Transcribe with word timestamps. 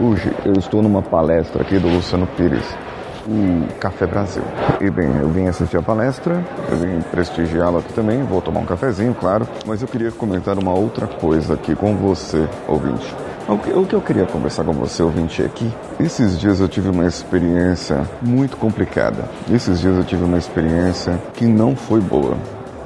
Hoje 0.00 0.32
eu 0.44 0.52
estou 0.52 0.80
numa 0.80 1.02
palestra 1.02 1.60
aqui 1.60 1.76
do 1.76 1.88
Luciano 1.88 2.24
Pires, 2.36 2.64
o 3.26 3.66
Café 3.80 4.06
Brasil. 4.06 4.44
E 4.80 4.88
bem, 4.88 5.08
eu 5.20 5.28
vim 5.28 5.48
assistir 5.48 5.76
a 5.76 5.82
palestra, 5.82 6.40
eu 6.70 6.76
vim 6.76 7.00
prestigiá-la 7.10 7.80
aqui 7.80 7.92
também, 7.92 8.22
vou 8.22 8.40
tomar 8.40 8.60
um 8.60 8.64
cafezinho, 8.64 9.12
claro, 9.12 9.48
mas 9.66 9.82
eu 9.82 9.88
queria 9.88 10.12
comentar 10.12 10.56
uma 10.56 10.72
outra 10.72 11.08
coisa 11.08 11.54
aqui 11.54 11.74
com 11.74 11.96
você, 11.96 12.48
ouvinte. 12.68 13.12
O 13.48 13.58
que, 13.58 13.72
que 13.86 13.94
eu 13.94 14.00
queria 14.00 14.24
conversar 14.24 14.62
com 14.62 14.72
você, 14.72 15.02
ouvinte, 15.02 15.42
aqui. 15.42 15.68
Esses 15.98 16.38
dias 16.38 16.60
eu 16.60 16.68
tive 16.68 16.90
uma 16.90 17.06
experiência 17.06 18.08
muito 18.22 18.56
complicada. 18.56 19.24
Esses 19.50 19.80
dias 19.80 19.96
eu 19.96 20.04
tive 20.04 20.22
uma 20.22 20.38
experiência 20.38 21.18
que 21.34 21.44
não 21.44 21.74
foi 21.74 22.00
boa. 22.00 22.36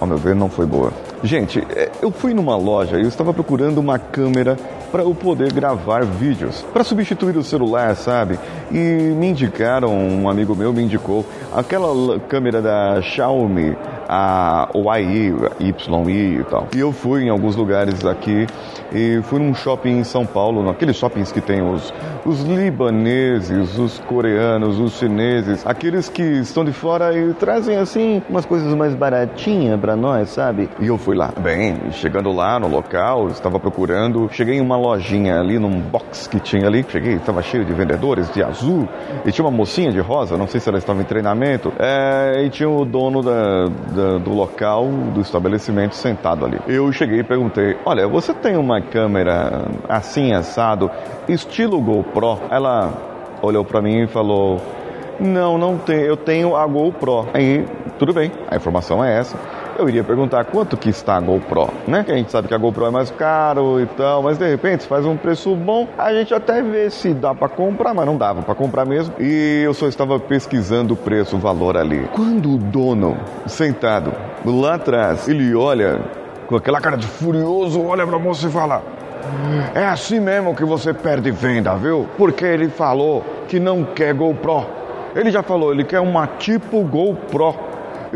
Ao 0.00 0.06
meu 0.06 0.16
ver, 0.16 0.34
não 0.34 0.48
foi 0.48 0.64
boa. 0.64 0.90
Gente, 1.22 1.64
é, 1.74 1.90
eu 2.02 2.10
fui 2.10 2.34
numa 2.34 2.56
loja 2.56 2.98
e 2.98 3.02
eu 3.02 3.08
estava 3.08 3.32
procurando 3.32 3.78
uma 3.78 3.98
câmera 3.98 4.56
para 4.92 5.02
eu 5.02 5.14
poder 5.14 5.52
gravar 5.52 6.04
vídeos, 6.04 6.64
para 6.72 6.84
substituir 6.84 7.36
o 7.36 7.42
celular, 7.42 7.96
sabe? 7.96 8.38
E 8.70 8.76
me 8.76 9.28
indicaram, 9.28 9.92
um 9.92 10.28
amigo 10.28 10.54
meu 10.54 10.72
me 10.72 10.82
indicou 10.82 11.24
aquela 11.52 12.20
câmera 12.20 12.60
da 12.62 13.00
Xiaomi, 13.02 13.76
a 14.08 14.68
YI, 14.74 15.34
YI 15.60 16.40
e 16.40 16.44
tal. 16.44 16.68
E 16.74 16.80
eu 16.80 16.92
fui 16.92 17.24
em 17.24 17.28
alguns 17.28 17.56
lugares 17.56 18.04
aqui 18.04 18.46
e 18.92 19.20
fui 19.22 19.38
num 19.38 19.54
shopping 19.54 19.98
em 19.98 20.04
São 20.04 20.24
Paulo, 20.24 20.62
naqueles 20.62 20.96
shoppings 20.96 21.32
que 21.32 21.40
tem 21.40 21.62
os, 21.62 21.92
os 22.24 22.42
libaneses, 22.42 23.78
os 23.78 23.98
coreanos, 24.00 24.78
os 24.78 24.98
chineses, 24.98 25.66
aqueles 25.66 26.08
que 26.08 26.22
estão 26.22 26.64
de 26.64 26.72
fora 26.72 27.16
e 27.16 27.32
trazem 27.34 27.76
assim 27.76 28.22
umas 28.28 28.46
coisas 28.46 28.74
mais 28.74 28.94
baratinhas 28.94 29.80
para 29.80 29.96
nós, 29.96 30.30
sabe? 30.30 30.68
E 30.80 30.86
eu 30.86 30.98
fui 30.98 31.16
lá. 31.16 31.32
Bem, 31.40 31.90
chegando 31.92 32.32
lá 32.32 32.58
no 32.58 32.68
local, 32.68 33.28
estava 33.28 33.58
procurando, 33.58 34.28
cheguei 34.30 34.56
em 34.56 34.60
uma 34.60 34.76
lojinha 34.76 35.38
ali, 35.40 35.58
num 35.58 35.80
box 35.80 36.28
que 36.28 36.40
tinha 36.40 36.66
ali, 36.66 36.84
cheguei, 36.88 37.14
estava 37.14 37.42
cheio 37.42 37.64
de 37.64 37.72
vendedores 37.72 38.30
de 38.32 38.42
azul 38.42 38.88
e 39.24 39.32
tinha 39.32 39.44
uma 39.44 39.56
mocinha 39.56 39.90
de 39.90 40.00
rosa, 40.00 40.36
não 40.36 40.46
sei 40.46 40.60
se 40.60 40.68
ela 40.68 40.78
estava 40.78 41.00
em 41.00 41.04
treinamento, 41.04 41.72
é, 41.78 42.44
e 42.44 42.50
tinha 42.50 42.68
o 42.68 42.84
dono 42.84 43.22
da, 43.22 43.68
da, 43.94 44.18
do 44.18 44.32
local, 44.32 44.86
do 44.86 45.20
estabelecimento 45.20 45.94
sentado 45.94 46.44
ali. 46.44 46.58
Eu 46.66 46.90
cheguei 46.92 47.20
e 47.20 47.24
perguntei: 47.24 47.76
Olha, 47.84 48.06
você 48.06 48.34
tem 48.34 48.56
uma 48.56 48.80
câmera 48.80 49.68
assim 49.88 50.32
assado, 50.32 50.90
estilo 51.28 51.80
GoPro? 51.80 52.40
Ela 52.50 52.92
olhou 53.40 53.64
para 53.64 53.80
mim 53.80 54.02
e 54.02 54.06
falou: 54.06 54.60
Não, 55.18 55.56
não 55.56 55.78
tenho, 55.78 56.02
eu 56.02 56.16
tenho 56.16 56.56
a 56.56 56.66
GoPro. 56.66 57.28
Aí, 57.32 57.64
tudo 57.98 58.12
bem, 58.12 58.32
a 58.50 58.56
informação 58.56 59.04
é 59.04 59.18
essa. 59.18 59.36
Eu 59.78 59.88
iria 59.88 60.04
perguntar 60.04 60.44
quanto 60.44 60.76
que 60.76 60.88
está 60.88 61.16
a 61.16 61.20
GoPro, 61.20 61.68
né? 61.86 62.04
Que 62.04 62.12
a 62.12 62.16
gente 62.16 62.30
sabe 62.30 62.48
que 62.48 62.54
a 62.54 62.58
GoPro 62.58 62.86
é 62.86 62.90
mais 62.90 63.10
caro 63.10 63.80
e 63.80 63.86
tal, 63.86 64.22
mas 64.22 64.38
de 64.38 64.48
repente 64.48 64.86
faz 64.86 65.04
um 65.04 65.16
preço 65.16 65.54
bom, 65.54 65.88
a 65.96 66.12
gente 66.12 66.32
até 66.34 66.62
vê 66.62 66.90
se 66.90 67.14
dá 67.14 67.34
para 67.34 67.48
comprar, 67.48 67.94
mas 67.94 68.06
não 68.06 68.16
dava 68.16 68.42
para 68.42 68.54
comprar 68.54 68.84
mesmo. 68.84 69.14
E 69.18 69.62
eu 69.64 69.74
só 69.74 69.86
estava 69.86 70.18
pesquisando 70.18 70.94
o 70.94 70.96
preço, 70.96 71.36
o 71.36 71.38
valor 71.38 71.76
ali. 71.76 72.08
Quando 72.12 72.54
o 72.54 72.58
dono 72.58 73.16
sentado 73.46 74.12
lá 74.44 74.74
atrás, 74.74 75.28
ele 75.28 75.54
olha 75.54 76.00
com 76.46 76.56
aquela 76.56 76.80
cara 76.80 76.96
de 76.96 77.06
furioso, 77.06 77.82
olha 77.82 78.06
pra 78.06 78.18
moça 78.18 78.46
e 78.46 78.50
fala: 78.50 78.82
É 79.74 79.84
assim 79.84 80.20
mesmo 80.20 80.54
que 80.54 80.64
você 80.64 80.92
perde 80.92 81.30
venda, 81.30 81.74
viu? 81.76 82.08
Porque 82.16 82.44
ele 82.44 82.68
falou 82.68 83.24
que 83.48 83.58
não 83.58 83.84
quer 83.84 84.14
GoPro. 84.14 84.66
Ele 85.14 85.30
já 85.30 85.42
falou, 85.42 85.72
ele 85.72 85.84
quer 85.84 86.00
uma 86.00 86.26
tipo 86.26 86.82
GoPro. 86.82 87.54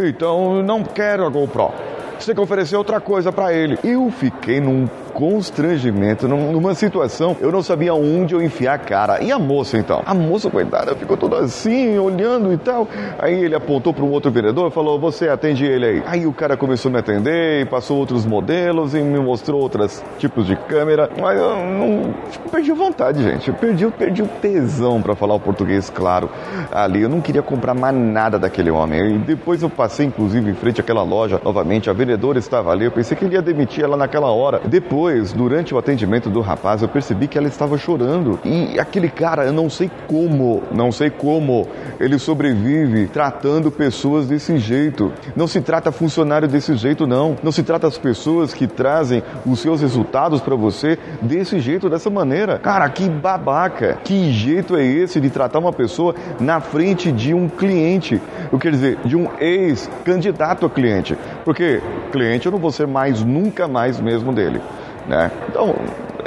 Então 0.07 0.63
não 0.63 0.85
quero 0.85 1.25
a 1.25 1.29
GoPro. 1.29 1.73
Você 2.19 2.27
tem 2.27 2.35
que 2.35 2.41
oferecer 2.41 2.77
outra 2.77 3.01
coisa 3.01 3.33
para 3.33 3.53
ele. 3.53 3.79
Eu 3.83 4.11
fiquei 4.11 4.61
num 4.61 4.89
constrangimento, 5.13 6.29
numa 6.29 6.75
situação, 6.75 7.37
eu 7.41 7.51
não 7.51 7.63
sabia 7.63 7.95
onde 7.95 8.35
eu 8.35 8.43
enfiar 8.43 8.75
a 8.75 8.79
cara. 8.79 9.23
E 9.23 9.33
a 9.33 9.39
moça 9.39 9.77
então? 9.77 10.03
A 10.05 10.15
moça, 10.15 10.51
coitada, 10.51 10.95
ficou 10.95 11.17
toda 11.17 11.39
assim, 11.39 11.99
olhando 11.99 12.53
e 12.53 12.57
tal. 12.57 12.89
Aí 13.19 13.45
ele 13.45 13.55
apontou 13.55 13.93
para 13.93 14.05
um 14.05 14.11
outro 14.11 14.31
vereador 14.31 14.71
e 14.71 14.75
falou: 14.75 14.99
Você 14.99 15.29
atende 15.29 15.65
ele 15.65 15.87
aí. 15.87 16.03
Aí 16.07 16.27
o 16.27 16.33
cara 16.33 16.57
começou 16.57 16.89
a 16.91 16.93
me 16.93 16.99
atender 16.99 17.63
e 17.63 17.65
passou 17.65 17.99
outros 17.99 18.27
modelos 18.27 18.95
e 18.95 19.01
me 19.01 19.19
mostrou 19.19 19.61
outros 19.61 20.03
tipos 20.19 20.47
de 20.47 20.57
câmera. 20.57 21.11
Mas 21.21 21.39
eu 21.39 21.57
não. 21.57 22.15
Tipo, 22.31 22.51
perdi 22.51 22.71
a 22.71 22.75
vontade, 22.75 23.23
gente. 23.23 23.49
Eu 23.49 23.55
perdi, 23.55 23.85
eu 23.85 23.91
perdi 23.91 24.23
o 24.23 24.29
tesão 24.29 25.01
para 25.03 25.15
falar 25.15 25.35
o 25.35 25.41
português 25.41 25.91
claro 25.91 26.31
ali. 26.71 27.03
Eu 27.03 27.09
não 27.09 27.21
queria 27.21 27.43
comprar 27.43 27.75
mais 27.75 27.95
nada 27.95 28.39
daquele 28.39 28.71
homem. 28.71 29.17
E 29.17 29.19
depois 29.19 29.63
eu 29.63 29.71
passei, 29.71 30.07
inclusive, 30.07 30.51
em 30.51 30.55
frente 30.55 30.81
àquela 30.81 31.03
loja 31.03 31.41
novamente. 31.43 31.91
A 31.91 31.93
vendedora 31.93 32.39
estava 32.39 32.71
ali. 32.71 32.85
Eu 32.85 32.93
pensei 32.93 33.17
que 33.17 33.25
ele 33.25 33.35
ia 33.35 33.43
demitir 33.43 33.85
ela 33.85 33.97
naquela 33.97 34.31
hora. 34.31 34.61
Depois 34.65 34.98
depois, 34.99 35.33
durante 35.33 35.73
o 35.73 35.79
atendimento 35.79 36.29
do 36.29 36.41
rapaz, 36.41 36.83
eu 36.83 36.89
percebi 36.89 37.29
que 37.29 37.39
ela 37.39 37.47
estava 37.47 37.79
chorando. 37.79 38.41
E 38.45 38.81
aquele 38.81 39.09
cara, 39.09 39.45
eu 39.45 39.53
não 39.53 39.71
sei 39.71 39.89
como, 40.09 40.61
não 40.73 40.91
sei 40.91 41.09
como 41.09 41.69
ele 42.01 42.19
sobrevive 42.19 43.07
tratando 43.07 43.71
pessoas 43.71 44.27
desse 44.27 44.59
jeito. 44.59 45.13
Não 45.37 45.47
se 45.47 45.61
trata 45.61 45.93
funcionário 45.93 46.49
desse 46.49 46.75
jeito, 46.75 47.07
não. 47.07 47.37
Não 47.45 47.53
se 47.53 47.63
trata 47.63 47.87
as 47.87 47.97
pessoas 47.97 48.53
que 48.53 48.67
trazem 48.67 49.23
os 49.47 49.61
seus 49.61 49.81
resultados 49.81 50.41
para 50.41 50.57
você 50.57 50.99
desse 51.23 51.61
jeito, 51.61 51.89
dessa 51.89 52.11
maneira. 52.11 52.59
Cara, 52.59 52.89
que 52.89 53.09
babaca. 53.09 53.99
Que 54.03 54.33
jeito 54.33 54.77
é 54.77 54.85
esse 54.85 55.21
de 55.21 55.31
tratar 55.31 55.61
uma 55.61 55.73
pessoa 55.73 56.13
na 56.41 56.61
frente 56.61 57.13
de 57.13 57.33
um 57.33 57.49
cliente? 57.49 58.21
Eu 58.51 58.59
quero 58.59 58.75
dizer, 58.75 58.99
de 59.05 59.17
um 59.17 59.29
ex-candidato 59.39 60.67
a 60.67 60.71
cliente. 60.71 61.17
Porque 61.45 61.81
cliente 62.11 62.47
eu 62.47 62.53
não 62.53 62.59
vou 62.59 62.73
ser 62.73 62.89
mais, 62.89 63.23
nunca 63.23 63.69
mais 63.69 64.01
mesmo 64.01 64.33
dele. 64.33 64.61
Né? 65.09 65.31
Então, 65.49 65.75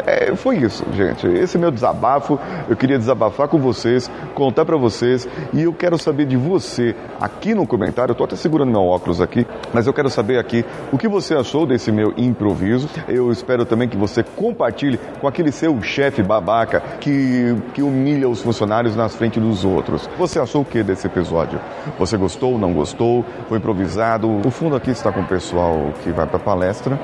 é, 0.06 0.36
foi 0.36 0.58
isso, 0.58 0.84
gente. 0.94 1.28
Esse 1.28 1.58
é 1.58 1.60
meu 1.60 1.70
desabafo. 1.70 2.40
Eu 2.68 2.76
queria 2.76 2.98
desabafar 2.98 3.48
com 3.48 3.60
vocês, 3.60 4.10
contar 4.34 4.66
para 4.66 4.76
vocês 4.78 5.28
e 5.54 5.62
eu 5.62 5.74
quero 5.74 5.98
saber 5.98 6.26
de 6.26 6.36
você 6.36 6.96
aqui 7.20 7.54
no 7.54 7.68
comentário. 7.68 8.12
Eu 8.12 8.16
tô 8.16 8.24
até 8.24 8.36
segurando 8.36 8.72
meu 8.72 8.82
óculos 8.82 9.22
aqui, 9.22 9.46
mas 9.72 9.86
eu 9.86 9.94
quero 9.94 10.10
saber 10.10 10.40
aqui 10.40 10.66
o 10.92 10.98
que 10.98 11.08
você 11.08 11.36
achou 11.36 11.66
desse 11.66 11.92
meu 11.92 12.14
improviso. 12.18 12.90
Eu 13.08 13.32
espero 13.32 13.66
também 13.66 13.88
que 13.88 13.98
você 13.98 14.24
compartilhe 14.24 15.00
com 15.20 15.28
aquele 15.28 15.52
seu 15.52 15.80
chefe 15.84 16.24
babaca 16.24 16.82
que, 17.00 17.56
que 17.74 17.84
humilha 17.84 18.28
os 18.28 18.42
funcionários 18.42 18.96
nas 18.96 19.16
frente 19.16 19.40
dos 19.40 19.64
outros. 19.64 20.10
Você 20.18 20.40
achou 20.40 20.62
o 20.62 20.66
que 20.66 20.82
desse 20.82 21.06
episódio? 21.06 21.60
Você 22.00 22.18
gostou, 22.18 22.58
não 22.58 22.74
gostou? 22.74 23.24
Foi 23.48 23.60
improvisado? 23.60 24.28
O 24.46 24.50
fundo 24.50 24.76
aqui 24.76 24.90
está 24.90 25.12
com 25.12 25.22
o 25.22 25.28
pessoal 25.28 25.94
que 26.04 26.10
vai 26.10 26.26
para 26.26 26.40
palestra 26.40 27.00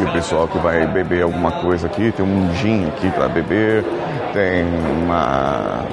e 0.00 0.04
o 0.04 0.12
pessoal 0.12 0.48
que 0.48 0.58
vai 0.58 0.86
beber 0.86 1.22
alguma 1.22 1.52
coisa 1.60 1.86
aqui, 1.86 2.10
tem 2.10 2.24
um 2.24 2.54
gin 2.54 2.86
aqui 2.88 3.10
para 3.10 3.28
beber, 3.28 3.84
tem 4.32 4.64
uma. 5.02 5.84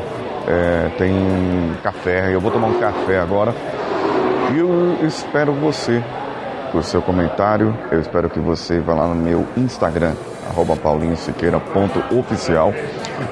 É, 0.47 0.89
tem 0.97 1.75
café, 1.83 2.33
eu 2.33 2.39
vou 2.39 2.49
tomar 2.49 2.67
um 2.67 2.79
café 2.79 3.19
agora. 3.19 3.53
E 4.53 4.59
eu 4.59 5.05
espero 5.05 5.51
você, 5.51 6.01
o 6.73 6.81
seu 6.81 7.01
comentário, 7.01 7.77
eu 7.91 7.99
espero 7.99 8.29
que 8.29 8.39
você 8.39 8.79
vá 8.79 8.93
lá 8.93 9.07
no 9.07 9.15
meu 9.15 9.45
Instagram, 9.57 10.13
arroba 10.49 10.77
paulinhosiqueira.oficial 10.77 12.73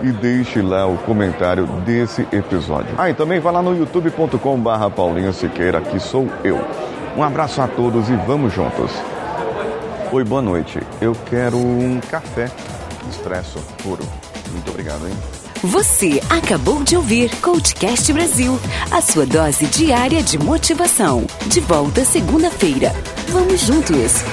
e 0.02 0.12
deixe 0.12 0.62
lá 0.62 0.86
o 0.86 0.98
comentário 0.98 1.66
desse 1.86 2.28
episódio. 2.34 2.96
Ah, 2.98 3.10
e 3.10 3.14
também 3.14 3.40
vá 3.40 3.50
lá 3.50 3.62
no 3.62 3.74
youtube.com 3.78 4.60
barra 4.60 4.90
Paulinho 4.90 5.32
Siqueira, 5.32 5.80
que 5.80 6.02
sou 6.02 6.28
eu. 6.44 6.60
Um 7.16 7.24
abraço 7.24 7.62
a 7.62 7.68
todos 7.68 8.10
e 8.10 8.16
vamos 8.28 8.52
juntos. 8.52 8.92
Oi, 10.12 10.24
boa 10.24 10.42
noite. 10.42 10.80
Eu 11.02 11.14
quero 11.30 11.58
um 11.58 12.00
café 12.00 12.50
expresso 13.10 13.60
puro. 13.84 14.04
Muito 14.52 14.70
obrigado, 14.70 15.08
hein? 15.08 15.14
Você 15.64 16.22
acabou 16.30 16.84
de 16.84 16.96
ouvir 16.96 17.30
Coachcast 17.42 18.14
Brasil, 18.14 18.60
a 18.92 19.02
sua 19.02 19.26
dose 19.26 19.66
diária 19.66 20.22
de 20.22 20.38
motivação. 20.38 21.26
De 21.48 21.60
volta 21.60 22.06
segunda-feira. 22.06 22.94
Vamos 23.30 23.62
juntos. 23.62 24.24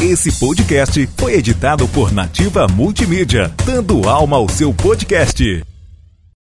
Esse 0.00 0.32
podcast 0.38 1.08
foi 1.18 1.34
editado 1.34 1.86
por 1.88 2.12
Nativa 2.12 2.68
Multimídia, 2.68 3.52
dando 3.66 4.08
alma 4.08 4.36
ao 4.36 4.48
seu 4.48 4.72
podcast. 4.72 5.62